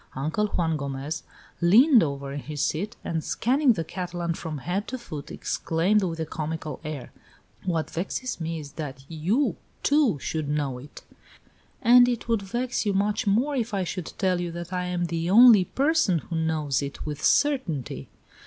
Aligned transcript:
Uncle 0.15 0.47
Juan 0.47 0.77
Gomez 0.77 1.21
leaned 1.61 2.01
over 2.01 2.33
in 2.33 2.39
his 2.39 2.59
seat, 2.63 2.95
and 3.03 3.23
scanning 3.23 3.73
the 3.73 3.83
Catalan 3.83 4.33
from 4.33 4.57
head 4.57 4.87
to 4.87 4.97
foot, 4.97 5.29
exclaimed 5.29 6.01
with 6.01 6.19
a 6.19 6.25
comical 6.25 6.81
air: 6.83 7.11
"What 7.65 7.91
vexes 7.91 8.41
me 8.41 8.59
is 8.59 8.71
that 8.77 9.05
you, 9.07 9.57
too, 9.83 10.17
should 10.17 10.49
know 10.49 10.79
it!" 10.79 11.03
"And 11.83 12.07
it 12.09 12.27
would 12.27 12.41
vex 12.41 12.83
you 12.83 12.93
much 12.93 13.27
more 13.27 13.55
if 13.55 13.75
I 13.75 13.83
should 13.83 14.11
tell 14.17 14.41
you 14.41 14.51
that 14.53 14.73
I 14.73 14.85
am 14.85 15.05
the 15.05 15.29
only 15.29 15.65
person 15.65 16.17
who 16.17 16.35
knows 16.35 16.81
it 16.81 17.05
with 17.05 17.23
certainty." 17.23 18.09